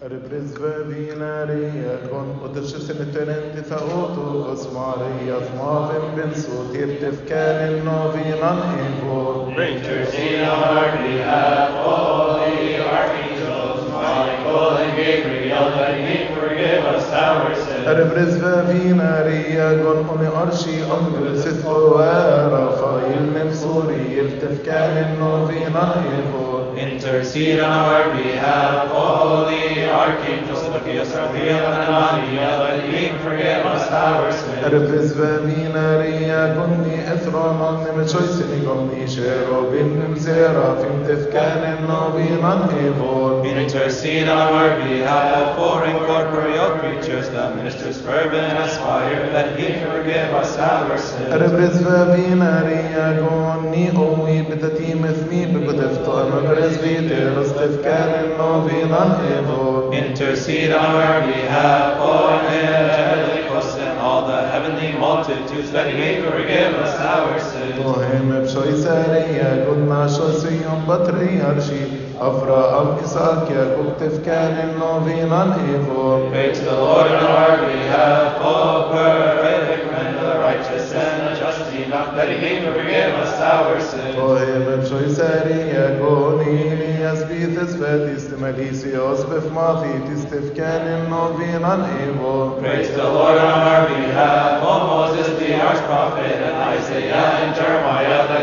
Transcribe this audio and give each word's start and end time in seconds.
Represvevinare 0.00 1.72
con 2.10 2.26
återskjutseneteren 2.44 3.64
ta 3.68 3.76
åto 3.76 4.52
oss 4.52 4.68
Maria 4.72 5.36
smaven 5.48 6.16
ben 6.16 6.32
så 6.34 6.72
tirtef 6.72 7.28
kan 7.28 7.84
novinan 7.84 8.58
evo. 8.80 9.48
Intercede 9.50 10.48
on 10.48 10.62
our 10.78 10.90
behalf, 11.04 11.70
holy 11.84 12.80
archangels, 12.80 13.80
Michael 13.92 14.76
and 14.80 14.92
Gabriel, 14.96 15.68
that 15.76 15.94
he 16.00 16.16
forgive 16.34 16.84
us 16.94 17.12
our 17.12 17.54
sins. 17.54 17.86
Represvevinare 17.86 19.84
con 19.84 20.08
oni 20.08 20.28
arshi 20.42 20.80
amgul 20.96 21.36
sit 21.42 21.64
oara 21.64 22.64
fail 22.80 23.24
nefsuri 23.36 24.00
iltef 24.16 24.64
kan 24.64 25.18
novinan 25.20 25.92
evo. 26.20 26.49
Intercede 26.80 27.60
on 27.60 27.70
our 27.70 28.14
behalf, 28.14 28.88
O 28.90 29.44
holy 29.44 29.84
Archangel 29.84 30.56
Sophia, 30.56 31.04
Sophia, 31.04 31.68
and 31.68 32.26
Maria, 32.26 32.58
let 32.58 32.84
him 32.88 33.18
forgive 33.18 33.66
sins. 33.90 34.72
Represvevinare 34.72 36.54
gonni 36.54 36.96
ethronon 37.12 37.84
nemechoisini 37.84 38.58
gonni 38.64 39.06
shero 39.06 39.70
bin 39.70 40.14
zera 40.16 40.68
fim 40.80 41.04
tefkan 41.06 41.86
novinan 41.86 42.68
evo. 42.86 43.44
Intercede 43.44 44.28
on 44.28 44.54
our 44.54 44.78
behalf 44.78 45.56
for 45.56 45.84
incorporeal 45.84 46.78
creatures, 46.78 47.28
the 47.30 47.54
ministers 47.56 48.00
fervent 48.00 48.58
aspire 48.58 49.30
that 49.32 49.58
he 49.58 49.72
forgive 49.84 50.34
us 50.34 50.56
our 50.58 50.98
sins. 50.98 51.34
Represvevinare 51.42 53.18
gonni 53.18 53.90
omi 53.96 54.42
bitatim 54.48 55.04
ethmi 55.10 55.46
bibudefto 55.52 56.12
amabresvite 56.22 57.18
rastefkan 57.36 58.38
novinan 58.38 59.10
evo. 59.36 59.92
Intercede 59.92 60.72
on 60.72 60.94
our 60.94 61.20
behalf 61.26 61.96
for 61.98 62.30
and 62.50 63.79
all 64.00 64.26
the 64.26 64.48
heavenly 64.48 64.92
multitudes 64.98 65.70
that 65.72 65.92
he 65.92 65.98
may 65.98 66.22
forgive 66.22 66.74
us 66.74 66.98
our 66.98 67.38
sins. 67.38 67.74
Tohem 67.78 68.28
b'shoisariya 68.32 69.66
gudna 69.66 70.08
shosiyom 70.08 70.86
batri 70.86 71.40
arshi 71.40 72.00
Avraham 72.20 73.02
Isaac 73.02 73.48
Yaakov 73.48 73.98
tefkan 74.00 74.76
novinan 74.80 75.52
evo. 75.72 76.30
Pray 76.30 76.52
to 76.52 76.60
the 76.60 76.72
Lord 76.72 77.10
on 77.10 77.24
our 77.24 77.56
behalf, 77.66 78.36
O 78.40 78.90
perfect 78.92 79.92
and 79.92 80.16
the 80.18 80.38
righteous 80.40 80.92
and 80.92 81.28
the 81.28 81.40
just 81.40 81.72
enough 81.72 82.14
that 82.16 82.28
he 82.28 82.36
may 82.40 82.64
forgive 82.64 83.14
us 83.14 83.40
our 83.40 83.80
sins. 83.80 84.16
Tohem 84.16 84.64
b'shoisariya 84.66 85.98
goni 85.98 86.89
Elias 87.00 87.24
bites 87.24 87.76
vetis 87.80 88.24
temelisios 88.28 89.24
b'fmathit 89.24 90.20
tefkan 90.28 91.08
novinan 91.08 91.80
evo. 92.04 92.60
Pray 92.60 92.84
to 92.84 92.92
the 92.92 93.04
Lord 93.04 93.38
on 93.38 93.60
our 93.72 93.88
behalf, 93.88 94.62
O 94.62 94.86
Moses 94.86 95.38
the 95.38 95.58
arch 95.58 95.80
prophet 95.88 96.26
and 96.26 96.56
Isaiah 96.76 97.40
and 97.40 97.56
Jeremiah 97.56 98.28
that 98.28 98.39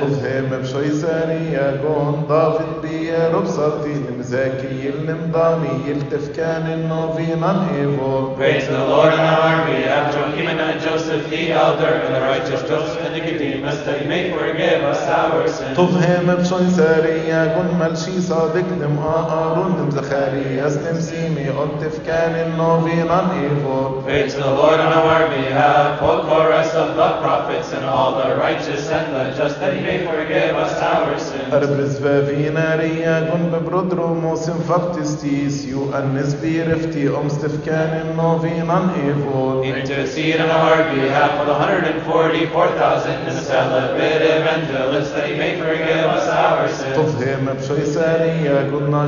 Tohem 0.00 0.48
b'shoisariya 0.50 1.80
gon 1.82 2.26
David 2.28 2.72
b'yer 2.82 3.32
obsarti 3.32 3.94
nimzaki 4.04 4.92
nimdani 5.06 5.96
tefkan 6.10 6.66
novinan 6.88 7.68
evo. 7.82 8.36
Pray 8.36 8.60
to 8.60 8.72
the 8.72 8.84
Lord 8.84 9.12
on 9.12 9.20
our 9.20 9.66
behalf, 9.66 10.14
Joachim 10.14 10.46
and 10.48 10.80
Joseph 10.80 11.28
the 11.30 11.52
elder, 11.52 11.86
and 11.86 12.14
the 12.14 12.20
righteous 12.20 12.62
Joseph 12.68 13.00
and 13.02 13.14
Nicodemus, 13.14 13.78
that 13.84 14.02
he 14.02 14.08
may 14.08 14.30
forgive 14.30 14.82
us 14.84 15.02
our 15.08 15.48
sins. 15.48 15.76
طفهم 15.76 16.26
بشوي 16.34 16.70
سارية 16.70 17.46
كن 17.46 17.78
ملشي 17.80 18.20
صادق 18.20 18.68
نم 18.80 18.98
آرون 18.98 19.76
نم 19.78 19.90
زخاري 19.90 20.66
أسلم 20.66 21.00
سيمي 21.00 21.48
أنتف 21.50 22.06
كان 22.06 22.34
النوفينا 22.34 23.20
إيفو 23.32 24.02
Pray 24.04 24.28
to 24.28 24.36
the 24.36 24.50
Lord 24.50 24.80
on 24.80 24.92
our 24.92 25.28
behalf, 25.28 26.02
O 26.02 26.22
chorus 26.28 26.74
of 26.74 26.96
the 26.96 27.10
prophets 27.20 27.72
and 27.72 27.84
all 27.84 28.12
the 28.22 28.36
righteous 28.36 28.88
and 28.90 29.14
the 29.14 29.36
just, 29.36 29.60
that 29.60 29.74
he 29.74 29.85
forgive 29.86 30.56
us 30.56 30.82
our 30.82 31.05
ببرودرو 33.52 34.14
موسم 34.14 34.58
فقتستيس 34.68 35.64
يو 35.68 35.94
أنس 35.98 36.34
بيرفتي 36.34 37.08
أمستف 37.08 37.66
كان 37.66 38.06
النوفينا 38.06 38.80
إيفو 39.06 39.46
Intercede 39.66 40.40
on 40.40 40.50
our 40.50 40.78
behalf 40.94 41.30
for 41.38 41.44
the 41.44 41.52
144,000 41.52 43.12
and 43.12 43.26
the 43.26 43.40
celibate 43.40 44.22
evangelists, 44.22 45.12
that 45.12 45.28
he 45.28 45.34
may 45.36 45.52
forgive 45.58 46.04
us 46.16 46.28
our 46.28 46.68
sins. 46.68 46.96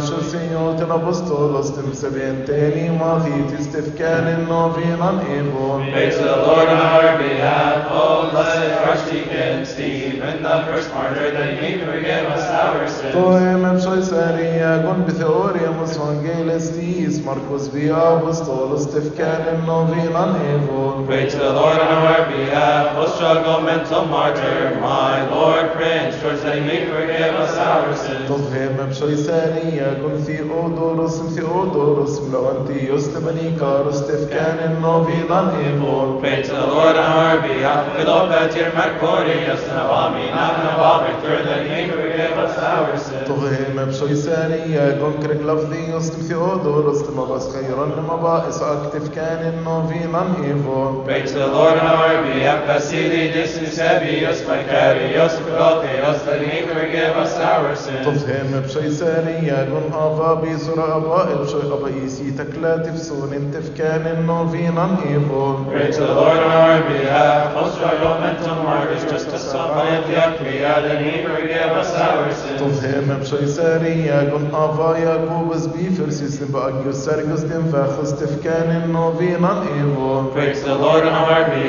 شو 0.09 0.21
سيوت 0.21 0.83
نبستولوس 0.83 1.73
تم 1.73 1.93
سبين 1.93 2.45
تاني 2.47 2.91
ماضي 2.91 3.57
تستف 3.59 3.99
كان 3.99 4.27
النوفينا 4.39 5.21
إيفو 5.33 5.79
Pray 5.93 6.11
to 6.11 6.23
the 6.23 6.37
Lord 6.47 6.69
on 6.69 6.81
our 6.95 7.19
behalf, 7.19 7.87
O 7.91 8.31
blessed 8.31 8.73
Archdeacon 8.89 9.65
Stephen, 9.67 10.43
the 10.43 10.57
first 10.67 10.89
martyr, 10.95 11.31
that 11.31 11.47
he 11.55 11.61
may 11.61 11.75
forgive 11.85 12.28
طويم 13.13 13.63
بشوي 13.75 14.03
سارية 14.03 14.77
كن 14.77 15.05
بثيوريا 15.09 15.71
مسوانجيلستيس 15.83 17.21
مركوس 17.27 17.69
بيا 17.69 18.15
بستولوس 18.15 18.87
تفكان 18.87 19.43
النوفينا 19.55 20.25
إيفو 20.35 20.89
Pray 21.09 21.25
to 21.31 21.39
the 21.39 21.53
Lord 21.53 21.79
on 21.81 21.91
our 22.05 22.27
behalf, 22.27 22.95
O 22.97 23.07
struggle 23.07 23.61
mental 23.63 24.05
martyr, 24.05 24.77
my 24.83 25.15
Lord 25.31 25.73
Prince 25.73 26.21
George, 26.21 26.41
that 26.43 26.55
he 26.57 26.61
may 26.61 26.85
forgive 26.85 27.35
us 27.45 27.55
our 27.57 27.95
sins. 27.97 28.29
طفهم 28.29 28.77
بشوي 28.91 29.17
سارية 29.17 29.99
كن 30.03 30.19
ثيودوروس 30.27 31.23
ثيودوروس 31.23 32.21
ملوانتي 32.21 32.93
يستبني 32.95 33.57
كاروس 33.61 34.01
تفكان 34.07 34.59
النوفينا 34.73 35.53
إيفو 35.59 36.21
Pray 36.21 36.43
to 36.43 36.53
the 36.53 36.67
Lord 36.67 36.97
on 36.97 37.13
our 37.19 37.41
behalf, 37.41 37.87
Philopatir 37.97 38.69
Mercurius, 38.75 39.63
and 39.71 39.79
Abamina, 39.85 40.45
and 40.59 40.69
Ababithur, 40.75 41.45
that 41.45 41.63
he 41.63 41.69
may 41.69 41.89
forgive 41.89 42.07
us 42.07 42.08
half 42.49 42.63
hours. 42.63 43.11
Eh. 43.13 43.68
شويسانية 44.01 44.99
كونكريك 45.01 45.41
لفظي 45.43 45.97
يصدم 45.97 46.23
ثيودور 46.23 46.91
اصدم 46.93 47.35
بس 47.35 47.49
خيرا 47.57 47.87
لمباقس 47.87 48.63
أكتف 48.63 49.09
كان 49.15 49.39
إنه 49.53 49.87
في 49.93 50.07
من 50.09 50.45
ايفو 50.45 51.03
بيت 51.03 51.33
لدور 51.33 51.71
نور 51.71 52.23
بي 52.23 52.49
ابسيلي 52.49 53.29
ديس 53.29 53.59
نسابي 53.63 54.23
يصمى 54.29 54.57
كاري 54.71 55.13
يصمى 55.15 55.51
كوتي 55.59 55.93
يصدر 56.11 56.39
نيكر 56.41 56.91
جيب 56.91 57.23
اس 57.23 57.37
اور 57.41 57.75
سن 57.75 57.93
تظهم 58.05 58.61
بشويسانية 58.67 59.65
كون 59.71 59.93
آفا 59.95 60.35
بي 60.35 60.59
سرى 60.59 60.93
ابائل 60.97 61.49
شوي 61.49 61.63
ابايسي 61.73 62.31
تكلا 62.31 62.77
تفسون 62.77 63.33
انتف 63.33 63.79
كان 63.79 64.07
إنه 64.07 64.49
في 64.49 64.71
من 64.71 64.97
ايفو 65.09 65.57
بيت 65.57 66.01
لدور 66.01 66.35
نور 66.35 66.81
بي 66.89 67.07
ها 67.09 67.49
خصر 67.57 67.81
رومنتم 68.03 68.65
مارش 68.67 69.13
جستس 69.15 69.41
صفايا 69.51 70.01
فيك 70.01 70.43
بي 70.49 70.67
ادن 70.67 71.03
نيكر 71.03 71.41
جيب 71.47 71.73
اس 71.81 71.95
اور 71.95 72.25
سن. 72.33 72.57
تظهم 72.59 73.19
بشويسانية 73.21 73.88
forgive 73.97 74.07
us 74.07 74.13
our 74.13 74.29
sins. 74.29 74.39
تفهم 74.39 74.39
بشي 74.39 74.39
سارية 74.39 74.39
كن 74.39 74.55
أبا 74.55 74.99
ياكوبس 74.99 75.67
بيفرسيس 75.67 76.43
بأجيو 76.43 76.93
سرقس 76.93 77.45
تنفخس 77.45 78.21
تفكان 78.21 78.83
النوفينا 78.85 79.63
إيفو 79.63 80.31
Pray 80.33 80.55
to 80.55 80.61
the 80.61 80.75
Lord 80.75 81.05
on 81.05 81.13
our 81.13 81.29
behalf, 81.29 81.57
O 81.57 81.68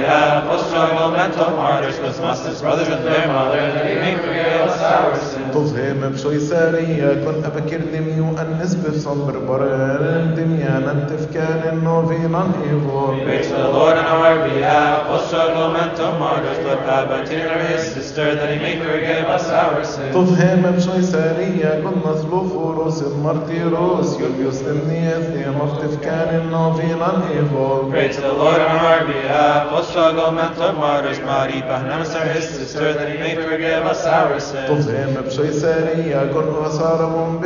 struggle 0.70 1.12
mental 1.12 1.50
martyrs, 1.62 1.98
Cosmas' 2.00 2.62
brothers 2.62 2.88
and 2.88 3.04
their 3.06 3.28
mother, 3.28 3.62
that 3.76 3.86
he 3.90 3.96
may 4.04 4.16
forgive 4.16 4.62
us 4.70 4.80
our 4.82 5.16
sins. 5.20 5.36
تفهم 5.50 6.00
بشي 6.14 6.40
سارية 6.40 7.14
كن 7.26 7.44
أبكر 7.46 7.82
دميو 7.94 8.26
النس 8.42 8.76
بصبر 8.76 9.38
برر 9.40 10.22
دميانا 10.38 11.08
تفكان 11.10 11.62
النوفينا 11.74 12.44
إيفو 12.64 13.00
Pray 13.26 13.42
to 13.44 13.50
the 13.50 13.70
Lord 13.78 13.98
on 13.98 14.06
our 14.06 14.38
behalf, 14.50 15.08
O 15.10 15.18
struggle 15.28 15.72
mental 15.74 16.12
martyrs, 16.20 16.60
but 16.66 16.80
Abatina, 16.98 17.58
his 17.68 17.84
sister, 17.94 18.36
that 18.36 18.50
he 18.54 18.60
may 18.66 18.76
forgive 18.80 19.26
us 19.26 19.50
our 19.50 19.84
sins. 19.84 20.14
تفهم 20.16 20.62
بشي 20.62 21.02
سارية 21.02 21.82
كن 21.84 21.98
مثلوف 22.10 22.54
روس 22.54 23.04
مرتيروس 23.24 24.20
يوليوس 24.20 24.60
تمنيث 24.60 25.48
مفتف 25.62 25.98
كان 26.04 26.42
النوفينا 26.42 27.12
إيفو 27.34 27.92
Pray 27.92 28.08
to 28.16 28.22
the 28.22 28.34
Lord 28.34 28.62
on 28.62 28.78
our 28.90 29.04
behalf, 29.06 29.72
O 29.72 29.82
struggle 29.82 30.32
mental 30.32 30.59
martyrs, 30.60 31.20
Mari 31.20 31.62
Pahnamas, 31.62 32.14
his 32.34 32.50
sister, 32.50 32.94
that 32.94 33.10
he 33.12 33.18
may 33.18 33.36
forgive 33.36 33.86
us 33.86 34.06
our 34.06 34.40
sins. 34.40 34.86
بشي 34.86 35.52
سارية 35.52 36.32
كن 36.34 36.48
وصارهم 36.48 37.40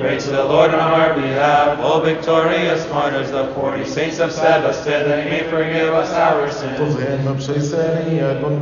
Pray 0.00 0.18
to 0.18 0.30
the 0.30 0.44
Lord 0.44 0.70
on 0.74 0.80
our 0.80 1.14
behalf, 1.14 1.78
O 1.80 2.00
victorious 2.00 2.88
martyrs, 2.90 3.30
the 3.30 3.46
forty 3.54 3.84
saints 3.84 4.18
of 4.18 4.32
Sebastia, 4.32 5.04
that 5.04 5.24
he 5.24 5.30
may 5.30 5.42
forgive 5.44 5.94
us 5.94 6.10
our 6.12 6.50
sins. 6.50 6.78
تفهم 6.78 7.36
بشي 7.36 7.60
سارية 7.60 8.42
كن 8.42 8.54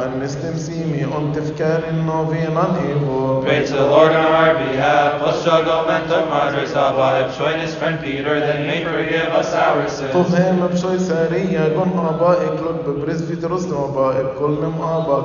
an 0.00 0.20
nistim 0.20 0.56
simi 0.58 1.04
on 1.04 1.32
tifkanin 1.34 2.04
novinan 2.06 2.72
evol. 2.90 3.42
Pray 3.42 3.64
to 3.66 3.72
the 3.72 3.86
Lord 3.86 4.12
on 4.12 4.26
our 4.26 4.54
behalf. 4.54 5.20
Let's 5.22 5.40
struggle 5.40 5.84
the 5.84 6.26
martyrs 6.26 6.72
of 6.72 6.98
his 7.60 7.74
friend 7.74 8.00
Peter, 8.02 8.34
he 8.58 8.66
may 8.66 8.84
forgive 8.84 9.28
us 9.28 9.54
our 9.54 9.88
sins. 9.88 10.10
طفهم 10.12 10.66
بشوي 10.66 10.98
سارية 10.98 11.60
قن 11.60 12.06
أبائك 12.08 12.60
لك 12.60 12.84
ببرز 12.86 13.22
في 13.22 13.46
أبائك 13.72 14.26
كل 14.38 14.58
أبا 14.82 15.18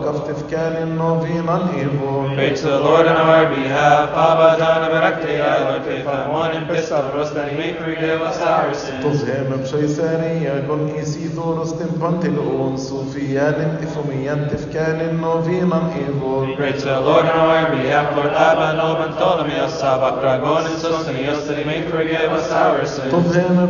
إيفو 1.75 2.35
Pray 2.35 2.53
to 2.55 2.67
the 2.67 2.79
Lord 2.79 3.07
on 3.07 3.17
our 3.17 3.49
behalf. 3.49 4.09
Abba, 4.09 4.57
John, 4.59 4.81
Abarakte, 4.89 5.41
I 5.41 5.69
Lord, 5.69 5.87
and 5.87 6.31
one 6.31 6.55
in 6.55 6.63
Pistavros, 6.65 7.33
that 7.33 7.51
he 7.51 7.57
may 7.57 7.73
forgive 7.73 8.21
us 8.21 8.39
our 8.41 8.73
sins. 8.73 9.03
طفهم 9.03 9.61
بشوي 9.61 9.87
سارية 9.87 10.67
قن 10.69 10.89
إيسي 10.97 11.27
دورس 11.27 11.73
تنبنت 11.73 12.25
الأون 12.25 12.77
صوفيان 12.77 13.77
إفميان 13.83 14.47
تفكان 14.51 15.21
نوفينا 15.21 15.81
إيفو 15.95 16.55
Pray 16.55 16.71
to 16.71 16.85
the 16.85 16.99
Lord 17.01 17.25
on 17.25 17.39
our 17.39 17.71
behalf. 17.75 18.15
Lord 18.15 18.33
Abba, 18.33 18.77
Nob, 18.77 19.01
and 19.01 19.13
Ptolemy, 19.15 19.53
Sabak, 19.79 20.21
Dragon, 20.21 20.65
and 20.67 20.77
Sostenius, 20.77 21.47
that 21.47 21.57
he 21.57 21.63
may 21.63 21.81
forgive 21.81 21.94
forgive 21.95 22.31
us 22.31 22.51
our 22.51 22.85
sins. 22.85 23.13
Totena 23.13 23.67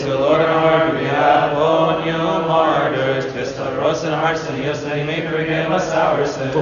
to 0.00 0.04
the 0.04 0.18
Lord 0.18 0.40
our 0.42 0.92
you 2.04 2.12
martyrs, 2.12 3.24
Pistaros 3.32 4.04
that 4.84 4.98
he 4.98 5.04
may 5.04 5.20
forgive 5.26 5.70
us 5.72 5.90
our 5.92 6.26
sins. 6.26 6.52
To 6.52 6.60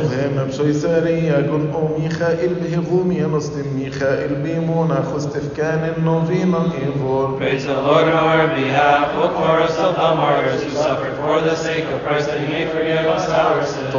the 7.67 7.83
Lord 7.83 8.09
on 8.09 8.15
our 8.15 8.49
behalf, 8.49 9.15
O 9.17 9.29
chorus 9.29 9.77
of 9.79 9.97
martyrs 9.97 10.63
who 10.63 10.71
suffered 10.71 11.17
for 11.17 11.41
the 11.41 11.57
sake 11.57 11.85
of 11.87 12.03
Christ, 12.03 12.29
that 12.29 12.41
he 12.41 12.47
may 12.47 12.67
forgive 12.67 13.07
us 13.07 13.29
our 13.29 13.65
sins. 13.67 13.93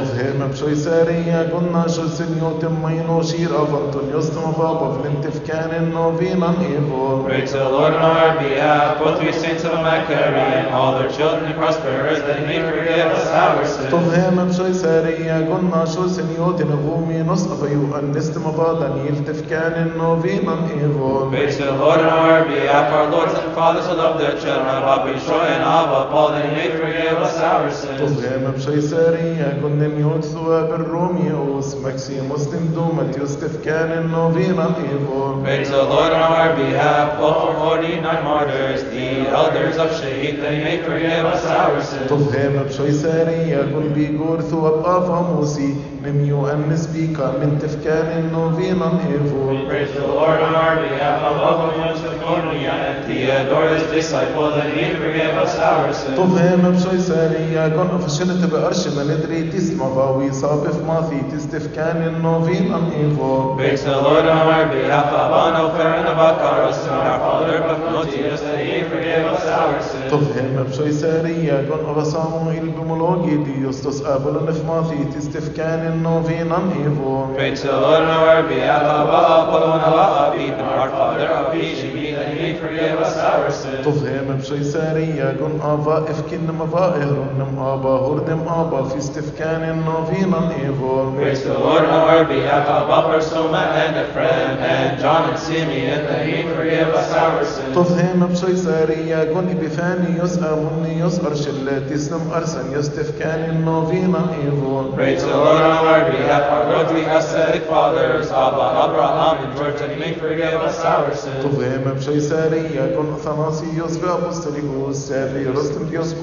بشوي 0.54 0.76
سارية 0.76 1.50
قلنا 1.54 1.88
شو 1.88 2.08
سنيوت 2.08 2.66
مينو 2.84 3.22
شير 3.22 3.50
أفنتون 3.64 4.06
يستم 4.18 4.52
فابا 4.52 4.98
فلنتفكان 4.98 5.92
نوفينا 5.94 6.54
إيفو 6.62 7.24
Pray 7.28 7.46
to 7.46 7.58
the 7.58 7.70
Lord 7.70 7.94
on 7.94 8.02
our 8.18 8.38
behalf, 8.40 9.00
both 9.00 9.20
we 9.24 9.32
saints 9.32 9.64
of 9.64 9.72
Maccabi 9.86 10.46
and 10.60 10.68
all 10.76 10.92
their 11.00 11.10
children 11.18 11.46
who 11.52 11.54
prosper, 11.54 11.92
that 12.28 12.40
he 12.40 12.46
may 12.46 12.60
forgive 12.72 13.08
us 13.18 13.28
our 13.28 13.66
sins. 13.66 13.92
طفهم 13.94 14.48
بشوي 14.48 14.74
سارية 14.74 15.34
قلنا 15.50 15.86
شو 15.86 16.08
سنيوت 16.08 16.62
نغومي 16.62 17.22
نصف 17.22 17.64
يوأن 17.72 18.12
نستم 18.16 18.52
فادا 18.52 18.94
يلتفكان 19.10 19.92
نوفينا 19.98 20.56
إيفو 20.74 21.32
Pray 21.32 21.52
to 21.52 21.64
the 21.64 21.72
Lord 21.72 22.00
on 22.00 22.10
our 22.10 22.46
behalf, 22.46 22.94
our 22.94 23.10
lords 23.12 23.34
and 23.34 23.56
fathers 23.56 23.88
who 23.88 23.94
love 23.94 24.20
their 24.20 24.36
children, 24.42 24.68
Abba 24.68 24.96
Bishoy 25.14 25.48
and 25.56 25.64
Abba 25.64 26.00
Paul, 26.12 26.28
that 26.32 26.46
he 26.46 26.52
may 26.56 26.70
forgive 26.78 27.18
us 27.28 27.38
our 27.40 27.72
sins. 27.72 28.02
طفهم 28.02 28.52
بشوي 28.52 28.82
سارية 28.82 29.58
قلنا 29.64 29.88
نيوت 29.88 30.24
ثواب 30.44 30.74
الرومي 30.74 31.32
أوس 31.32 31.76
مكسي 31.76 32.22
مسلم 32.22 32.72
دومت 32.76 33.18
يستفكان 33.18 34.08
نوفينا 34.12 34.66
إيفو 34.66 35.24
Pray 35.44 35.64
to 35.64 35.72
the 35.72 35.84
Lord 35.84 36.12
on 36.14 36.32
our 36.40 36.54
behalf, 36.56 37.18
for 37.20 37.54
49 37.54 38.24
martyrs, 38.24 38.84
the 38.96 39.28
elders 39.40 39.78
of 39.78 39.90
Shahid, 40.00 40.36
he 40.52 40.58
may 40.68 40.78
forgive 40.88 41.26
us 41.26 41.46
our 41.46 41.82
sins. 41.84 42.10
طفهم 42.10 42.64
بشوي 42.64 42.92
سارية 42.92 43.58
قل 43.58 43.90
بيقور 43.96 44.42
ثواب 44.42 44.86
آفا 44.86 45.22
موسي 45.36 45.76
نميو 46.06 46.48
أنس 46.48 46.88
بيكا 46.88 47.28
من 47.42 47.60
تفكان 47.62 48.30
نوفينا 48.34 48.92
إيفو 49.08 49.54
Praise 49.70 49.94
the 49.96 50.08
Lord 50.08 50.40
on 50.48 50.56
our 50.56 50.76
behalf, 50.76 51.22
above 51.32 51.74
the 51.74 51.80
ones 51.80 52.02
of 52.04 52.14
Cornelia 52.24 52.72
and 52.88 53.06
Theodorus, 53.06 53.84
disciple, 53.92 54.52
he 54.62 54.76
may 54.76 54.94
forgive 54.96 55.36
us 55.46 55.56
our 55.60 55.94
sins. 55.94 56.18
طفهم 56.18 56.72
بشوي 56.72 57.00
سارية 57.00 57.64
قل 57.64 57.88
أفشلت 57.96 58.46
بأرش 58.52 58.88
ما 58.88 59.04
ندري 59.04 59.44
تسمع 59.44 59.88
باوي 59.88 60.32
صاب 60.34 60.64
ما 60.88 61.02
في 61.10 61.36
تستف 61.38 61.76
كان 61.76 62.14
النوفين 62.16 62.74
ان 62.74 62.90
ايغو 63.00 63.54
بيس 63.54 63.88
لورا 63.88 64.34
مار 64.34 64.64
بي 64.72 64.94
اخابان 64.94 65.54
أو 65.56 65.70
فرن 65.70 66.04
باكار 66.04 66.70
اسمار 66.70 67.20
فالر 67.20 67.62
بفنوتي 67.74 68.34
اسمي 68.34 68.84
فرقيم 68.84 69.26
اساورسن 69.34 70.00
تظهر 70.12 70.46
مبشوي 70.58 70.92
ساريا 70.92 71.54
قن 71.70 71.86
اغسامو 71.90 72.52
البمولوجي 72.52 73.36
دي 73.36 73.68
يستس 73.68 74.06
ابل 74.06 74.46
نفما 74.48 74.84
في 74.84 75.04
تستف 75.20 75.58
كان 75.58 75.88
النوفين 75.94 76.52
آن 76.52 76.72
ايغو 76.84 77.26
بيس 77.38 77.66
لورا 77.66 78.00
مار 78.06 78.42
بي 78.42 78.64
اخابان 78.64 79.32
أو 79.32 79.52
فرن 79.52 79.80
باكار 79.80 80.34
اسمار 80.36 80.90
فالر 80.90 81.28
بفنوتي 81.44 81.74
اسمي 81.74 82.13
and 82.53 82.53
our 82.53 82.53
father, 82.53 82.53
Abishimi, 82.53 82.53
that 82.53 82.53
he 82.53 82.53
may 82.53 82.59
forgive 82.59 82.99
us 83.01 83.17
our 83.17 83.51
sins. 83.51 83.87
طفهم 83.87 84.39
بشوي 84.39 84.65
سارية 84.65 85.25
قن 85.25 85.61
آبا 85.63 86.11
إفكن 86.11 86.47
مظاهر 86.59 87.17
نم 87.39 87.59
آبا 87.59 87.91
هردم 87.91 88.49
آبا 88.49 88.83
في 88.89 88.99
استفكان 88.99 89.83
نوفينا 89.85 90.51
إيفو 90.51 91.17
Praise 91.19 91.45
the 91.45 91.59
Lord 91.59 91.85
on 91.85 92.09
our 92.09 92.25
behalf, 92.25 92.69
Abba, 92.69 93.09
Persoma, 93.09 93.63
and 93.75 93.97
Ephraim, 94.11 94.59
and 94.59 95.01
John 95.01 95.31
and 95.31 95.39
Simeon, 95.39 96.05
that 96.07 96.27
he 96.27 96.33
may 96.43 96.55
forgive 96.55 96.89
us 96.89 97.13
our 97.13 97.45
sins. 97.45 97.75
طفهم 97.77 98.27
بشوي 98.27 98.57
سارية 98.57 99.17
قن 99.35 99.49
إبفاني 99.51 100.19
يسأل 100.25 100.57
مني 100.81 101.01
يسأر 101.01 101.35
شلات 101.35 101.91
يسلم 101.91 102.31
أرسن 102.35 102.73
يستفكان 102.79 103.65
نوفينا 103.65 104.19
إيفو 104.45 104.79
Praise 104.97 105.23
the 105.23 105.37
Lord 105.37 105.63
on 105.63 105.87
our 105.87 106.11
behalf, 106.11 106.43
our 106.51 106.65
godly 106.73 107.03
ascetic 107.05 107.63
fathers, 107.63 108.31
Abba, 108.31 108.67
Abraham, 108.85 109.22
and 109.44 109.58
certainly 109.58 110.14
forgive 110.14 110.62
us 110.62 110.80
our 110.80 111.16
sins. 111.16 111.42
Poveme 111.42 111.96
přejseria 112.00 112.88
kon 112.96 113.14
athanasios 113.14 113.98
ve 113.98 114.08
apostolicus 114.08 115.08
serios 115.08 115.70
tem 115.70 115.90
Dios. 115.90 116.14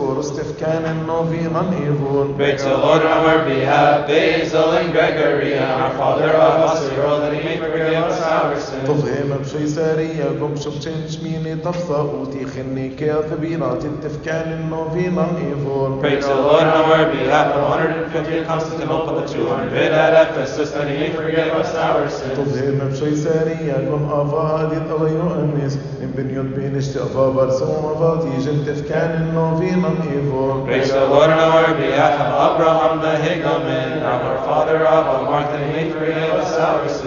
Pray 2.37 2.57
to 2.57 2.69
Lord 2.77 3.03
on 3.05 3.13
our 3.13 3.45
behalf, 3.45 4.07
Basil 4.07 4.71
and 4.71 4.93
Gregory, 4.93 5.55
and 5.55 5.83
our 5.83 5.93
Father 5.93 6.31
of 6.31 6.71
us, 6.71 6.89
the 6.89 6.95
world, 6.97 7.23
that 7.23 7.33
he 7.35 7.45
may 7.45 7.57
forgive 7.59 8.05
us 8.05 8.21
our 8.21 8.61
sins. 8.61 9.30
طفهم 9.51 9.63
بشوي 9.63 9.67
سارية 9.67 10.25
قم 10.25 10.57
شبشين 10.57 11.09
شميني 11.09 11.57
تفصى 11.57 11.95
أوتي 11.95 12.47
خني 12.47 12.89
كاذبينا 12.89 13.75
تتفكان 13.75 14.71
نوفينا 14.71 15.27
إيفو 15.39 16.01
Praise 16.01 16.25
the 16.25 16.35
Lord 16.35 16.63
our 16.63 17.11
behalf, 17.11 17.55
the 17.55 17.61
150 17.61 18.39
at 18.39 18.47
Constantinople, 18.47 19.21
the 19.21 19.27
200 19.27 19.77
at 19.93 20.31
Ephesus, 20.31 20.71
that 20.71 20.89
he 20.89 20.97
may 20.99 21.11
forgive 21.11 21.53
us 21.55 21.75
our 21.75 22.09
sins. 22.09 22.39
طفهم 22.39 22.79
بشوي 22.89 23.17
سارية 23.17 23.73
قم 23.73 24.05
أفا 24.11 24.39
هادي 24.39 24.89
طوي 24.89 25.11
أنس 25.11 25.79
إن 26.03 26.11
بنيوت 26.17 26.47
Praise 30.65 30.93
the 30.93 31.05
Lord 31.07 31.29
our 31.29 31.75
behalf 31.75 32.17
of 32.21 32.57
Abraham 32.57 33.01
the 33.05 33.15
Higaman, 33.21 34.03
our 34.03 34.39
father 34.49 34.87
of 34.87 35.25
Martin 35.29 35.61
Adrian 35.77 36.17
and 36.17 36.47
Sources. 36.49 37.03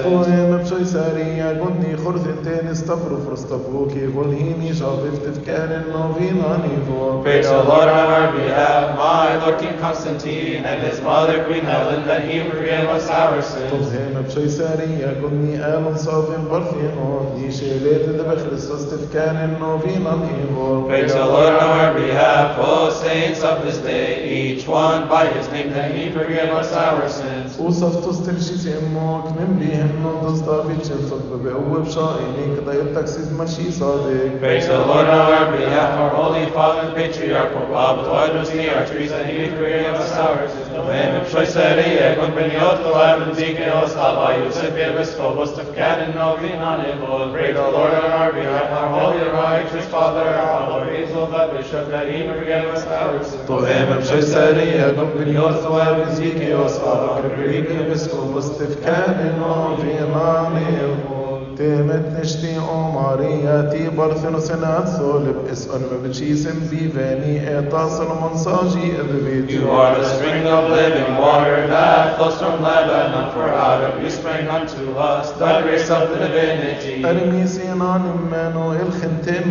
Praise 7.24 7.48
the 7.48 7.64
Lord 7.64 7.88
on 7.90 8.08
our 8.14 8.32
behalf, 8.32 8.96
my 8.98 9.38
Lord 9.44 9.60
King 9.60 9.78
Constantine, 9.80 10.66
and 10.66 10.82
his 10.86 11.02
mother 11.02 11.46
Queen 11.46 11.66
Helen, 11.66 12.06
the 12.06 12.20
Hebrew 12.22 12.70
of 12.70 13.02
Saracens 13.02 13.90
apšajsarija 14.24 15.10
kod 15.22 15.34
ni 15.34 15.56
elon 15.56 15.98
sofim 15.98 16.46
porfihot, 16.50 17.28
niše 17.38 17.66
lete 17.84 18.12
da 18.18 18.36
Christos 18.36 18.90
tifkanin 18.90 19.60
novinan 19.60 20.22
ivor. 20.42 20.88
Praise 20.88 21.14
the 21.14 21.26
Lord 21.26 21.54
on 21.64 21.70
our 21.80 21.94
behalf, 21.94 22.58
O 22.60 22.90
saints 22.92 23.44
of 23.44 23.66
this 23.66 23.78
day, 23.78 24.30
each 24.42 24.68
one 24.68 25.08
by 25.10 25.26
his 25.38 25.48
name 25.52 25.70
that 25.74 25.92
he 25.96 26.12
forgive 26.12 26.50
us 26.62 26.74
our 26.74 27.10
sins. 27.10 27.58
Usaf 27.58 27.96
and 27.96 28.16
stiršit 28.16 28.66
immo 28.78 29.24
k 29.24 29.40
nim 29.40 29.60
bihenno 29.60 30.12
dostavičen 30.24 31.02
sotbe 31.10 31.38
behu 31.44 31.84
bšaini 31.86 32.56
kada 32.56 32.72
je 32.72 32.94
taksis 32.94 33.32
maši 33.38 33.72
sadik. 33.72 34.40
Praise 34.40 34.68
the 34.68 34.78
Lord 34.78 35.08
on 35.08 35.20
our 35.34 35.52
behalf, 35.58 36.00
our 36.00 36.10
Holy 36.10 36.46
Father, 36.52 36.94
Patriarch, 36.96 37.54
Papa, 37.54 38.04
Blood, 38.04 38.32
Rosini, 38.36 38.70
our 38.76 38.86
trees, 38.86 39.12
and 39.12 39.26
he 39.30 39.48
forgive 39.50 39.96
us 39.96 40.12
our 40.12 40.48
sins. 40.50 40.63
Noemi 40.74 41.20
Pshoiserie, 41.26 42.16
Konbeniot, 42.18 42.84
Loam, 42.84 43.22
and 43.24 43.36
Zikneos, 43.38 43.96
Abba, 43.96 44.44
Yosef, 44.44 44.74
Bevis, 44.74 45.14
Phobos, 45.14 45.52
Tefkat, 45.52 46.04
and 46.04 46.16
Novi, 46.16 46.50
Nanevol. 46.50 47.32
Pray 47.32 47.54
the 47.54 47.62
Lord 47.62 47.94
on 47.94 48.12
our 48.12 48.34
behalf, 48.34 48.72
our 48.72 48.90
holy 49.00 49.22
and 49.22 49.32
righteous 49.34 49.86
Father, 49.88 50.28
our 50.28 50.70
Lord, 50.70 50.90
Israel, 50.96 51.28
the 51.28 51.54
Bishop, 51.56 51.90
that 51.90 52.12
he 52.12 52.24
may 52.24 52.40
forgive 52.40 52.66
us 52.66 52.86
our 52.86 53.24
sins. 53.24 53.48
Noemi 53.48 54.02
Pshoiserie, 54.02 54.96
Konbeniot, 54.96 55.64
Loam, 55.64 56.02
and 56.02 56.18
Zikneos, 56.18 56.80
Abba, 56.80 57.30
Konbeniot, 57.30 57.68
Bevis, 57.68 58.08
Phobos, 58.08 58.50
Tefkat, 58.58 59.20
and 59.20 59.38
Novi, 59.38 59.94
Nanevol. 59.94 61.13
O 61.54 61.56
ti. 61.56 61.64
You 69.54 69.70
are 69.70 69.96
the 69.96 70.06
spring 70.16 70.48
of 70.48 70.70
living 70.70 71.18
water 71.18 71.68
that 71.68 72.18
flows 72.18 72.40
from 72.40 72.62
Lebanon, 72.62 73.32
for 73.34 73.50
out 73.50 73.84
of 73.84 74.04
you 74.04 74.10
sprang 74.10 74.48
unto 74.48 74.98
us 74.98 75.32
the 75.34 75.62
grace 75.62 75.90
of 75.90 76.10
the 76.10 76.18
divinity. 76.18 77.04
Erimisi 77.04 77.73
man 77.76 78.02
imenu 78.14 78.66
il-ħintim. 78.82 79.46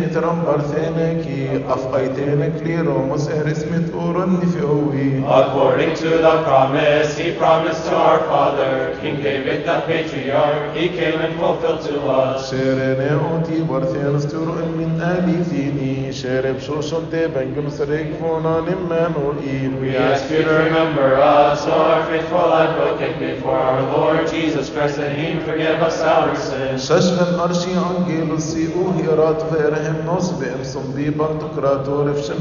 According 5.25 5.95
to 5.95 6.09
the 6.09 6.43
promise 6.43 7.17
he 7.17 7.31
promised 7.33 7.85
to 7.85 7.95
our 7.95 8.19
father, 8.19 8.97
King 9.01 9.21
David 9.21 9.65
the 9.65 9.81
patriarch, 9.87 10.75
he 10.75 10.89
came 10.89 11.19
and 11.19 11.35
fulfilled 11.39 11.81
to 11.81 11.99
us. 12.07 12.51
Xerene 12.51 13.11
u 13.17 13.41
ti 13.45 13.61
barthen 13.61 14.19
sturu 14.19 14.65
min 14.75 15.01
ali 15.01 15.43
zini, 15.43 16.09
xereb 16.11 16.59
xoxon 16.59 17.09
te 17.09 17.27
bengum 17.27 17.69
sarik 17.71 18.17
funa 18.19 18.61
nimmenu. 18.67 19.33
We 19.81 19.95
ask 19.95 20.29
you 20.29 20.43
to 20.43 20.53
remember 20.65 21.15
us, 21.15 21.65
our 21.67 22.05
faithful 22.07 22.53
advocate 22.53 23.19
before 23.19 23.57
our 23.57 23.81
Lord 23.97 24.27
Jesus 24.29 24.69
Christ, 24.69 24.97
and 24.99 25.15
he 25.17 25.39
forgive 25.45 25.81
us 25.81 26.01
our 26.01 26.35
sins. 26.35 26.89
Sashfal 26.89 27.37
arshi 27.45 27.73
angi 27.73 28.12
si 28.39 28.67
uhirat 28.67 29.39
ve'erhem 29.49 30.03
nosbe'em 30.05 30.63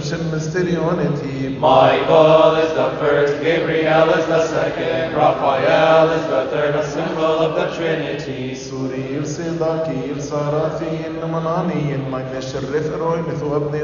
shem. 0.03 1.61
Michael 1.61 2.55
is 2.57 2.73
the 2.75 2.91
first, 2.99 3.43
Gabriel 3.43 4.11
is 4.11 4.27
the 4.27 4.47
second, 4.49 5.15
Raphael 5.15 6.11
is 6.11 6.27
the 6.27 6.47
third, 6.51 6.75
a 6.75 6.85
symbol 6.91 7.25
of 7.25 7.55
the 7.55 7.67
Trinity. 7.77 8.55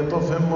Tofim 0.09 0.49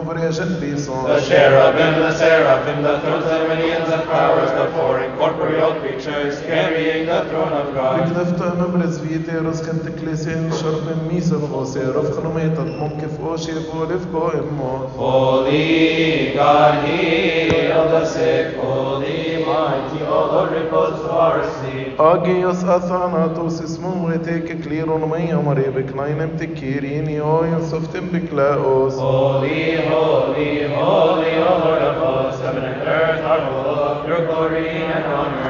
bison. 0.59 1.03
The 1.05 1.21
cherubim, 1.21 1.93
the 1.99 2.17
seraphim, 2.17 2.81
the 2.81 2.99
thrones 3.01 3.25
the 3.25 3.47
minions 3.47 3.89
and 3.89 4.03
powers, 4.03 4.51
the 4.51 4.71
four 4.77 4.99
incorporeal 4.99 5.73
creatures 5.79 6.39
carrying 6.41 7.05
the 7.05 7.25
throne 7.29 7.53
of 7.53 7.73
God. 7.73 7.99
Beknefta 8.01 8.55
nubrez 8.57 8.97
vite 8.99 9.35
ruskan 9.43 9.79
teklesin 9.79 10.49
sharbim 10.51 11.11
mis 11.11 11.22
شرب 11.29 11.41
ميسا 11.41 11.47
فوسي 11.47 11.79
رفخ 11.79 12.19
نميتت 12.25 12.59
ممكف 12.79 13.19
اوشي 13.25 13.51
بولف 13.51 14.05
كو 14.11 14.27
امو 14.27 14.73
Holy 14.97 16.33
God, 16.35 16.73
heal 16.85 17.83
the 17.93 18.05
sick, 18.13 18.55
holy, 18.57 19.43
mighty, 19.47 19.99
O 20.15 20.19
Lord, 20.31 20.51
repose 20.51 20.99
to 21.05 21.11
our 21.11 21.43
sleep. 21.43 22.01
اجيوس 22.01 22.63
اثاناتوس 22.63 23.61
اسمه 23.61 24.05
ويتيك 24.05 24.61
كليرون 24.63 25.01
مي 25.09 25.33
امري 25.33 25.69
بكناينم 25.69 26.29
تكيريني 26.39 27.21
أو 27.21 27.43
ينصفتم 27.43 28.07
بكلاوس 28.13 28.93
Holy, 28.95 29.75
holy, 29.91 30.67
holy, 30.75 31.33
O 31.49 31.53
Lord 31.65 31.83
of 31.89 31.95
hosts, 32.03 32.41
heaven 32.41 32.63
and 32.63 32.81
earth 32.87 33.23
are 33.31 33.41
full 33.49 33.75
of 33.89 34.09
your 34.09 34.21
glory 34.27 34.67
and 34.67 35.05
honor. 35.05 35.43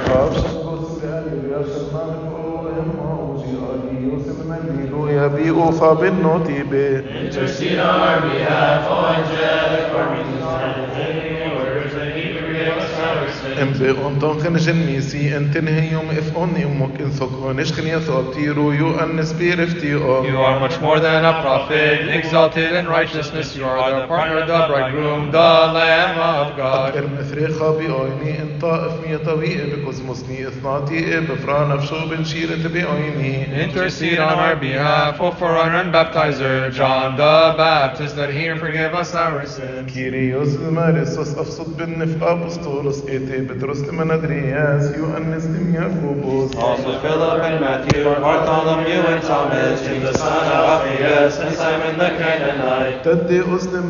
بيئو 5.28 5.72
فبالنوتي 5.72 6.64
بي 6.64 7.02
Intercede 7.24 7.80
on 7.80 8.00
our 8.08 8.22
behalf, 8.22 8.82
O 8.90 8.98
angelic 9.18 9.88
armies, 10.00 10.28
and 10.34 10.43
our 13.53 13.53
sins. 13.53 13.59
ام 13.63 13.73
بي 13.73 13.91
اون 13.91 14.19
تنخن 14.19 14.57
جنميسي 14.57 15.37
ان 15.37 15.51
تنهي 15.51 15.93
يوم 15.93 16.11
اف 16.11 16.37
اون 16.37 16.57
امك 16.57 17.01
ان 17.01 17.11
ثقون 17.11 17.61
اشخن 17.61 17.87
يثوبتيرو 17.87 18.73
يو 18.73 19.01
ان 19.01 19.17
نسبير 19.17 19.65
افتيو 19.65 19.99
You 20.25 20.39
are 20.49 20.61
much 20.61 20.81
more 20.81 20.99
than 21.01 21.25
a 21.25 21.35
prophet, 21.43 22.09
exalted 22.21 22.73
in 22.81 22.87
righteousness. 22.89 23.57
You 23.57 23.65
are 23.65 23.91
the 24.01 24.07
partner, 24.07 24.41
the 24.47 24.61
bridegroom, 24.71 25.31
the 25.31 25.53
Lamb 25.79 26.19
of 26.19 26.57
God. 26.57 26.97
ارم 26.97 27.17
افريخا 27.21 27.71
بأويني 27.71 28.43
ان 28.43 28.59
طائف 28.61 28.93
مية 29.07 29.17
طويقة 29.17 29.77
بكوزموسني 29.77 30.49
اثناتي 30.49 31.21
بفران 31.21 31.71
افشو 31.73 32.09
بنشيرة 32.09 32.69
بأويني 32.69 33.39
Intercede 33.69 34.19
on 34.19 34.39
our 34.47 34.57
behalf, 34.57 35.21
O 35.21 35.31
forerunner 35.33 35.81
and 35.85 35.93
baptizer, 35.93 36.71
John 36.73 37.17
the 37.17 37.55
Baptist, 37.57 38.17
that 38.17 38.31
he 38.31 38.47
and 38.47 38.61
forgive 38.61 38.95
us 38.95 39.15
our 39.15 39.47
sins. 39.47 39.93
كيريوس 39.95 40.57
مارسوس 40.57 41.39
افصد 41.39 41.77
بالنفق 41.77 42.27
ابسطولوس 42.29 43.05
ايتي 43.09 43.41
بترس 43.54 43.80
منادرياس 43.80 44.98
يو 44.98 45.06
انس 45.18 45.46
دم 45.46 45.76
يعقوبوس 45.76 46.52
Also 46.56 46.92
Philip 47.04 47.42
and 47.48 47.60
Matthew, 47.66 48.04
Bartholomew 48.26 49.02
and 49.12 49.22
Thomas, 49.30 49.82
James 49.86 50.04
the 50.06 50.14
son 50.18 50.46
of 50.58 50.64
Alphaeus, 50.74 51.36
and 51.44 51.56
Simon 51.62 51.94
the 52.02 52.10
Canaanite. 52.20 53.08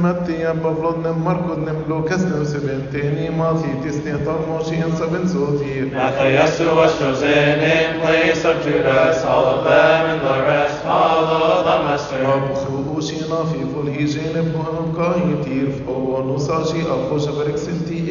متي 0.04 0.52
أم 0.52 0.60
بفلود 0.60 1.08
نم 1.08 1.24
مركض 1.26 1.58
نم 1.60 1.76
لوكس 1.90 2.20
نم 2.20 2.44
سبنتيني 2.44 3.30
ماثي 3.30 3.74
تسني 3.86 4.14
طرموشي 4.26 4.86
انسى 4.86 5.06
بن 5.06 5.28
صوتي 5.28 5.92
Matthias 5.92 6.60
was 6.60 6.92
chosen 7.00 7.60
in 7.78 8.02
place 8.02 8.44
of 8.46 8.56
Judas, 8.66 9.24
all 9.26 9.46
of 9.56 9.64
them 9.64 10.02
and 10.12 10.22
the 10.28 10.38
rest 10.50 10.78
follow 10.84 11.64
the 11.68 11.78
Master. 11.88 12.26
أبخو 12.26 12.96
أوشينا 12.96 13.44
في 13.44 13.60
فل 13.74 13.88
هيجين 13.90 14.34
بهم 14.54 14.94
كايتير 14.98 15.70
فهو 15.88 16.36
نصاشي 16.36 16.82
أخوش 16.82 17.26
برك 17.26 17.58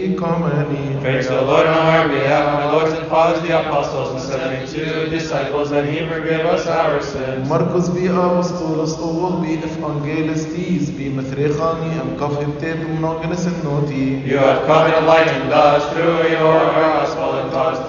سنتي 0.02 0.16
إقاماني 0.18 0.98
Praise 1.02 1.28
the 1.28 1.42
Lord 1.42 1.68
on 1.68 1.78
our 1.94 2.08
behalf, 2.10 2.46
my 2.60 2.72
lords 2.72 2.92
and 2.94 3.08
fathers, 3.08 3.42
the 3.48 3.54
apostles, 3.62 4.10
and 4.14 4.22
seventy-two 4.22 5.10
disciples, 5.10 5.70
that 5.70 5.86
He 5.86 6.00
forgive 6.10 6.46
us 6.46 6.66
our 6.68 7.02
sins. 7.02 7.48
مركز 7.50 7.90
بي 7.90 8.10
أبسطولس 8.10 9.00
أول 9.00 9.42
بي 9.42 9.60
إف 9.60 9.78
أنجيلس 9.86 10.46
تيز 10.56 10.90
بي 10.90 11.10
مثريخاني 11.10 12.02
أم 12.02 12.18
كفهم 12.20 12.54
تيب 12.62 12.78
منوغنس 12.90 13.48
النوتي 13.48 14.22
You 14.28 14.38
have 14.38 14.66
come 14.68 14.86
and 14.88 14.96
enlightened 14.96 15.54
us 15.54 15.84
through 15.94 16.20
your 16.38 16.60
gospel 16.76 17.30
and 17.40 17.52
taught 17.52 17.76
the 17.76 17.81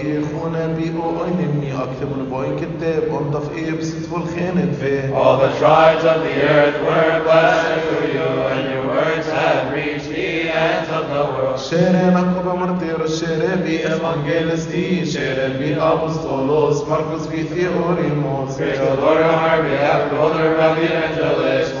بقاكي 0.00 0.20
إخونا 0.20 0.66
بي 0.66 0.92
أو 1.02 1.24
أينمي 1.24 1.72
أكتب 1.72 2.08
لبوي 2.20 2.56
كتاب 2.56 3.02
أنضف 3.20 3.56
إيه 3.56 3.72
بستفل 3.72 4.22
خين 4.34 4.72
فيه 4.80 5.14
All 5.14 5.36
the 5.38 5.52
tribes 5.60 6.04
of 6.04 6.18
the 6.26 6.36
earth 6.42 6.78
were 6.86 7.22
blessed 7.24 7.84
through 7.86 8.08
you, 8.16 8.28
and 8.52 8.62
your 8.72 8.86
words 8.86 9.26
have 9.30 9.72
reached 9.72 10.08
the 10.08 10.50
ends 10.50 10.88
of 10.90 11.04
the 11.14 11.24
world. 11.32 11.58
شيري 11.58 12.06
نقب 12.14 12.58
مرتير 12.58 13.04
الشيري 13.04 13.56
بي 13.64 13.86
إفانجيلس 13.86 14.64
دي 14.64 15.06
شيري 15.06 15.58
بي 15.58 15.76
أبسطولوس 15.82 16.82
مركز 16.88 17.26
بي 17.26 17.42
ثيوريموس 17.42 18.56
Praise 18.56 18.78
the 18.78 18.94
Lord 19.02 19.22
on 19.22 19.34
our 19.50 19.62
behalf, 19.62 20.10
the 20.10 20.18
older 20.18 20.56
of 20.56 20.76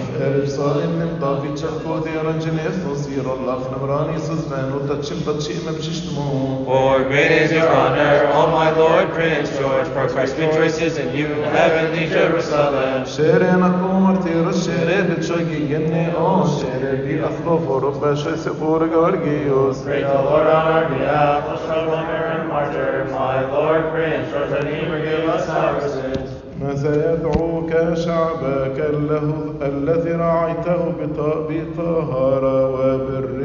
Jerusalem 0.21 0.91
në 0.99 1.05
që 1.59 1.69
Allah 3.33 3.61
në 3.71 3.77
mërani 3.81 4.19
së 4.25 4.35
zvenu 4.43 4.81
të 4.89 4.97
të 5.01 5.37
e 5.55 5.73
pëshishtë 5.77 6.11
mu 6.15 6.25
For 6.67 7.03
great 7.09 7.31
is 7.37 7.53
your 7.55 7.69
honor, 7.77 8.27
O 8.37 8.43
my 8.53 8.69
Lord 8.77 9.09
Prince 9.15 9.49
George 9.57 9.89
For 9.95 10.07
Christ 10.13 10.37
rejoices 10.37 10.99
in 11.03 11.09
you, 11.17 11.29
heavenly 11.55 12.05
Jerusalem. 12.13 13.07
Shere 13.15 13.49
në 13.63 13.71
kumër 13.79 14.21
të 14.25 14.35
rë 14.47 14.53
shere 14.61 14.99
të 15.09 15.17
që 15.27 15.41
gjenne 15.71 16.05
O 16.21 16.29
shere 16.57 16.93
di 17.05 17.17
afro 17.31 17.57
foru 17.65 17.93
bëshë 18.03 18.37
se 18.45 18.53
burë 18.61 18.91
gërgi 18.93 19.37
us 19.63 19.81
Great 19.87 20.05
the 20.05 20.21
Lord 20.29 20.47
on 20.47 20.71
our 20.75 20.89
behalf, 20.89 21.49
the 21.49 21.57
Shalomir 21.65 22.23
and 22.35 22.49
Martyr. 22.49 23.07
My 23.11 23.41
Lord 23.57 23.91
Prince, 23.95 24.29
George 24.31 24.53
and 24.61 24.69
Eber 24.69 25.01
give 25.03 25.29
us 25.29 25.49
our 25.49 25.81
sins. 25.89 26.37
Nëse 26.61 26.91
të 27.23 27.40
شعبك 27.95 28.77
له 29.09 29.53
الذي 29.61 30.11
رعيته 30.11 30.77
بط- 30.99 31.47
بطهارة 31.49 32.69
وبر 32.69 33.41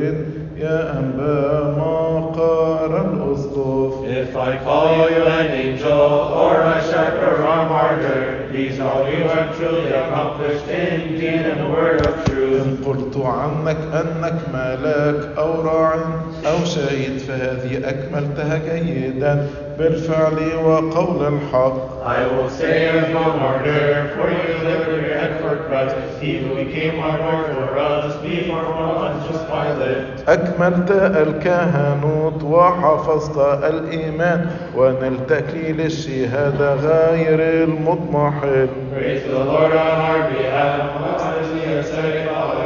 يا 0.56 0.98
أنبا 0.98 1.74
ما 1.78 2.20
قار 2.36 2.90
الأسقف 3.06 3.92
If 4.06 4.36
I 4.36 4.56
call 4.64 5.10
you 5.10 5.22
an 5.26 5.46
angel, 5.64 6.00
or 6.42 6.54
a 6.60 6.80
shepherd 6.90 7.40
or 7.40 7.42
a 7.42 7.68
martyr, 7.68 8.48
these 8.52 8.78
all 8.80 9.04
you 9.08 9.24
have 9.34 9.56
truly 9.58 9.90
accomplished 9.92 10.66
in 10.68 11.18
deed 11.20 11.44
and 11.52 11.72
word 11.72 12.00
of 12.06 12.14
truth. 12.24 12.62
إن 12.62 12.76
قلت 12.86 13.16
عنك 13.16 13.76
أنك 13.94 14.38
ملاك 14.54 15.38
أو 15.38 15.60
راع 15.62 15.94
أو 16.46 16.64
شهيد 16.64 17.18
فهذه 17.18 17.88
أكملتها 17.88 18.58
جيدا 18.58 19.46
بالفعل 19.78 20.38
وقول 20.64 21.26
الحق 21.34 21.96
I 22.06 22.26
will 22.28 22.48
say 22.48 22.84
you're 22.84 23.08
no 23.08 23.36
martyr, 23.36 24.12
for 24.16 24.30
your 24.30 25.02
head 25.18 25.40
for 25.40 25.56
Christ, 25.66 25.96
he 26.20 26.38
who 26.38 26.54
became 26.54 27.00
our 27.00 27.18
Lord 27.18 27.46
for 27.56 27.78
us, 27.78 28.14
before 28.22 28.62
Pontius 28.64 29.42
Pilate. 29.50 30.28
أكملت 30.28 30.90
الكهنوت 30.90 32.42
وحفظت 32.42 33.64
الإيمان 33.64 34.50
ونلت 34.76 35.32
تكليل 35.32 35.80
الشهادة 35.80 36.74
غير 36.74 37.64
المضمحل 37.64 38.68
Praise 38.94 39.24
the 39.24 39.44
Lord 39.44 39.72
on 39.72 40.00
our 40.08 40.30
behalf, 40.30 40.80
us 41.02 41.22
our 41.22 41.44
sins. 41.44 42.65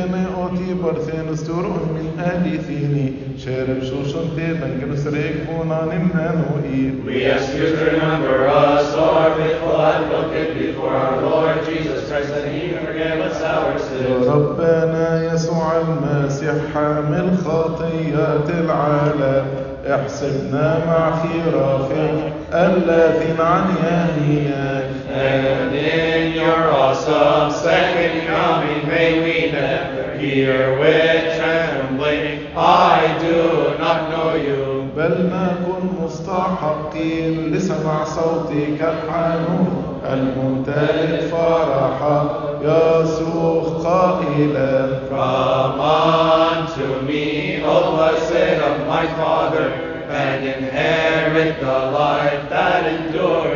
شيرين 0.81 0.95
اوتي 0.95 1.11
برثين 1.11 1.35
ستورون 1.35 1.89
من 1.93 2.23
آلي 2.23 2.57
ثيني 2.57 3.13
شيرب 3.37 3.83
شوشن 3.83 4.35
تيدن 4.35 4.79
كنسريك 4.81 5.35
فونان 5.47 5.87
منانوئي 5.87 6.91
We 7.05 7.25
ask 7.25 7.53
you 7.53 7.75
to 7.75 7.85
remember 7.91 8.47
us, 8.47 8.93
our 8.95 9.35
faithful 9.35 9.81
advocate, 9.81 10.57
before 10.57 10.93
our 10.95 11.21
Lord 11.21 11.65
Jesus 11.65 12.09
Christ, 12.09 12.29
that 12.29 12.47
he 12.53 12.71
may 12.71 12.85
forgive 12.85 13.19
us 13.29 13.41
our 13.41 13.79
sins. 13.79 14.27
ربنا 14.27 15.33
يسوع 15.33 15.71
المسيح 15.77 16.55
حامل 16.73 17.37
خطيات 17.45 18.49
العالم 18.49 19.45
احسبنا 19.87 20.85
مع 20.87 21.23
خيرافك 21.23 22.33
الذين 22.53 23.41
عن 23.41 23.65
يمينك 23.83 24.91
And 25.13 25.75
in 25.75 26.31
your 26.33 26.71
awesome 26.71 27.51
second 27.51 28.27
coming, 28.27 28.87
may 28.87 29.19
we 29.23 29.51
never 29.51 30.00
hear 30.20 30.78
with 30.78 31.38
trembling, 31.38 32.56
I 32.56 33.18
do 33.20 33.78
not 33.78 34.10
know 34.10 34.34
you. 34.34 34.66
بل 34.96 35.30
نكن 35.32 36.04
مستحقين 36.04 37.52
لسمع 37.52 38.04
صوتك 38.04 38.80
الحنون 38.80 40.00
الممتلئ 40.12 41.28
فرحا 41.28 42.28
يصرخ 42.62 43.86
قائلا 43.86 44.86
Come 45.10 45.80
unto 45.80 47.06
me, 47.08 47.62
O 47.62 47.96
blessed 47.96 48.58
of 48.68 48.86
my 48.86 49.06
Father, 49.18 49.68
and 50.08 50.44
inherit 50.44 51.60
the 51.60 51.78
life 52.00 52.48
that 52.50 52.82
endures 52.86 53.49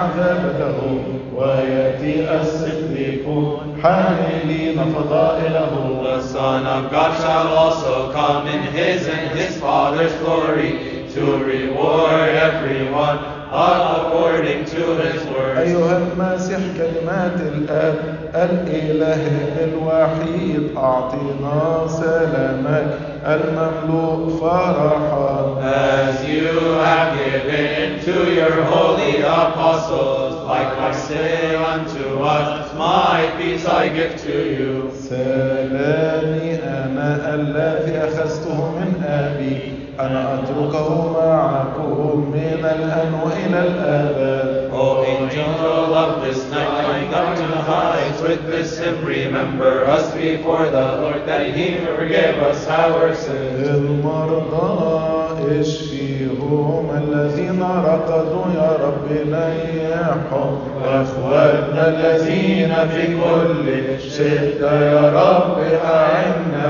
حاملين 0.00 0.40
عذابهم 0.44 1.20
وياتي 1.36 2.40
الصديقون 2.40 3.78
حاملين 3.82 4.80
فضائلهم 4.94 6.00
The 6.02 6.22
Son 6.22 6.66
of 6.66 6.90
God 6.90 7.16
shall 7.20 7.48
also 7.62 8.12
come 8.12 8.46
in 8.46 8.62
his 8.72 9.06
and 9.08 9.38
his 9.38 9.56
Father's 9.58 10.12
glory 10.22 10.70
to 11.14 11.22
reward 11.44 12.28
everyone 12.48 13.18
according 13.52 14.64
to 14.64 14.82
his 15.02 15.24
words. 15.26 15.58
أيها 15.58 15.98
المسيح 15.98 16.58
كلمات 16.76 17.40
الآب 17.40 18.18
الإله 18.34 19.64
الوحيد 19.64 20.76
أعطنا 20.76 21.86
سلامك 21.88 23.09
المملوء 23.26 24.38
فرحا 24.40 25.40
As 25.60 26.24
you 26.28 26.48
have 26.84 27.12
given 27.18 28.00
to 28.06 28.32
your 28.34 28.62
holy 28.64 29.20
apostles, 29.20 30.34
likewise 30.48 31.02
say 31.04 31.54
unto 31.56 32.04
us, 32.24 32.72
My 32.78 33.30
peace 33.38 33.66
I 33.66 33.88
give 33.88 34.16
to 34.22 34.36
you. 34.56 34.90
سلامي 35.08 36.54
أنا 36.64 37.34
الذي 37.34 37.98
أخذته 37.98 38.54
من 38.78 39.04
أبي 39.04 39.72
أنا 40.00 40.34
أتركه 40.34 41.12
معكم 41.12 42.30
من 42.34 42.64
الآن 42.64 43.14
وإلى 43.24 43.58
الأبد 43.68 44.59
O 44.82 45.04
angel 45.04 45.94
of 45.94 46.24
this 46.24 46.42
night, 46.50 46.80
going 46.80 47.12
up 47.12 47.36
to 47.36 47.42
the 47.42 47.60
heights 47.60 48.22
with 48.22 48.46
this 48.46 48.78
hymn, 48.78 49.04
remember 49.04 49.84
us 49.84 50.14
before 50.14 50.70
the 50.70 51.02
Lord, 51.02 51.26
that 51.26 51.54
he 51.54 51.76
forgive 51.84 52.38
us 52.38 52.66
our 52.66 53.14
sins. 53.14 53.68
المرضى 53.68 55.20
اشفيهم 55.60 56.90
الذين 57.04 57.62
رقدوا 57.62 58.44
يا 58.54 58.70
رب 58.84 59.08
نيحهم 59.10 60.58
واخواتنا 60.82 61.88
الذين 61.88 62.74
في 62.88 63.04
كل 63.20 63.66
شدة 64.10 64.72
يا 64.80 65.10
رب 65.10 65.58
أعنا 65.84 66.69